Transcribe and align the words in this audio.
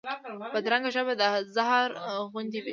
بدرنګه 0.53 0.89
ژبه 0.95 1.13
د 1.21 1.23
زهر 1.55 1.89
غوندې 2.31 2.59
وي 2.63 2.69